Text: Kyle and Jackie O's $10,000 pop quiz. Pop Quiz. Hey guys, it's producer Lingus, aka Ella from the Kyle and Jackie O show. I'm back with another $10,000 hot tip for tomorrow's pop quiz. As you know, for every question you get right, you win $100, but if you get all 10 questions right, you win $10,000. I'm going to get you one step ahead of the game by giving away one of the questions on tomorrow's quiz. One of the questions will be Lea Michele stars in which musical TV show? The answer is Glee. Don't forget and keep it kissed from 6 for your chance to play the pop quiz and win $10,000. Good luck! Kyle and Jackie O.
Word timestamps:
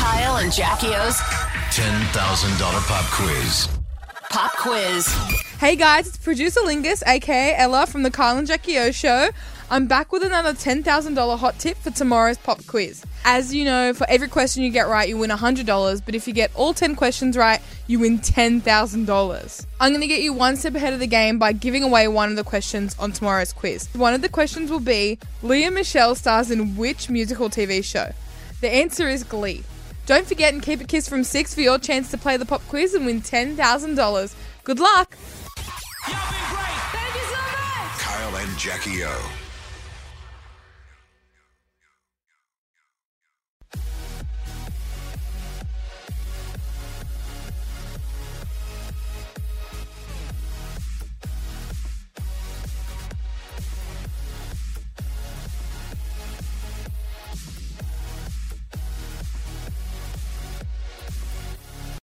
Kyle 0.00 0.38
and 0.38 0.50
Jackie 0.50 0.94
O's 0.94 1.18
$10,000 1.76 2.86
pop 2.88 3.04
quiz. 3.10 3.68
Pop 4.30 4.50
Quiz. 4.56 5.06
Hey 5.58 5.76
guys, 5.76 6.08
it's 6.08 6.16
producer 6.16 6.60
Lingus, 6.60 7.02
aka 7.06 7.54
Ella 7.54 7.86
from 7.86 8.02
the 8.02 8.10
Kyle 8.10 8.38
and 8.38 8.46
Jackie 8.46 8.78
O 8.78 8.92
show. 8.92 9.28
I'm 9.70 9.86
back 9.86 10.10
with 10.10 10.22
another 10.22 10.54
$10,000 10.54 11.38
hot 11.38 11.58
tip 11.58 11.76
for 11.76 11.90
tomorrow's 11.90 12.38
pop 12.38 12.64
quiz. 12.66 13.04
As 13.26 13.54
you 13.54 13.66
know, 13.66 13.92
for 13.92 14.08
every 14.08 14.28
question 14.28 14.62
you 14.62 14.70
get 14.70 14.88
right, 14.88 15.06
you 15.06 15.18
win 15.18 15.28
$100, 15.28 16.02
but 16.06 16.14
if 16.14 16.26
you 16.26 16.32
get 16.32 16.50
all 16.54 16.72
10 16.72 16.96
questions 16.96 17.36
right, 17.36 17.60
you 17.86 17.98
win 17.98 18.20
$10,000. 18.20 19.66
I'm 19.80 19.90
going 19.90 20.00
to 20.00 20.06
get 20.06 20.22
you 20.22 20.32
one 20.32 20.56
step 20.56 20.74
ahead 20.76 20.94
of 20.94 21.00
the 21.00 21.06
game 21.06 21.38
by 21.38 21.52
giving 21.52 21.82
away 21.82 22.08
one 22.08 22.30
of 22.30 22.36
the 22.36 22.44
questions 22.44 22.96
on 22.98 23.12
tomorrow's 23.12 23.52
quiz. 23.52 23.86
One 23.92 24.14
of 24.14 24.22
the 24.22 24.30
questions 24.30 24.70
will 24.70 24.80
be 24.80 25.18
Lea 25.42 25.68
Michele 25.68 26.14
stars 26.14 26.50
in 26.50 26.78
which 26.78 27.10
musical 27.10 27.50
TV 27.50 27.84
show? 27.84 28.14
The 28.62 28.72
answer 28.72 29.06
is 29.06 29.24
Glee. 29.24 29.62
Don't 30.10 30.26
forget 30.26 30.52
and 30.52 30.60
keep 30.60 30.80
it 30.80 30.88
kissed 30.88 31.08
from 31.08 31.22
6 31.22 31.54
for 31.54 31.60
your 31.60 31.78
chance 31.78 32.10
to 32.10 32.18
play 32.18 32.36
the 32.36 32.44
pop 32.44 32.66
quiz 32.66 32.94
and 32.94 33.06
win 33.06 33.22
$10,000. 33.22 34.34
Good 34.64 34.80
luck! 34.80 35.16
Kyle 38.00 38.36
and 38.36 38.58
Jackie 38.58 39.04
O. 39.04 39.30